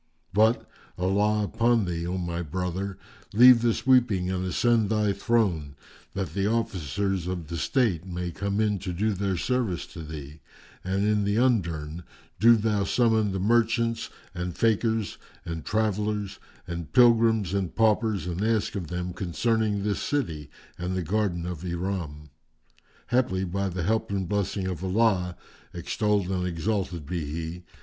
But, 0.33 0.67
Allah 0.97 1.43
upon 1.43 1.85
thee, 1.85 2.07
O 2.07 2.17
my 2.17 2.41
brother, 2.41 2.97
leave 3.35 3.61
this 3.61 3.85
weeping 3.85 4.31
and 4.31 4.43
ascend 4.43 4.89
thy 4.89 5.13
throne, 5.13 5.75
that 6.15 6.33
the 6.33 6.47
Officers 6.47 7.27
of 7.27 7.49
the 7.49 7.57
State 7.57 8.03
may 8.07 8.31
come 8.31 8.59
in 8.59 8.79
to 8.79 8.93
do 8.93 9.13
their 9.13 9.37
service 9.37 9.85
to 9.93 10.01
thee, 10.01 10.39
and 10.83 11.05
in 11.05 11.23
the 11.23 11.35
undurn, 11.35 12.01
do 12.39 12.55
thou 12.57 12.83
summon 12.83 13.31
the 13.31 13.39
merchants 13.39 14.09
and 14.33 14.57
fakirs 14.57 15.19
and 15.45 15.65
travellers 15.65 16.39
and 16.65 16.93
pilgrims 16.93 17.53
and 17.53 17.75
paupers 17.75 18.25
and 18.25 18.43
ask 18.43 18.73
of 18.73 18.87
them 18.87 19.13
concerning 19.13 19.83
this 19.83 20.01
city 20.01 20.49
and 20.79 20.95
the 20.95 21.03
garden 21.03 21.45
of 21.45 21.63
Iram; 21.63 22.31
haply 23.09 23.43
by 23.43 23.69
the 23.69 23.83
help 23.83 24.09
and 24.09 24.27
blessing 24.27 24.65
of 24.65 24.83
Allah 24.83 25.37
(extolled 25.75 26.31
and 26.31 26.47
exalted 26.47 27.05
be 27.05 27.25
He!) 27.25 27.63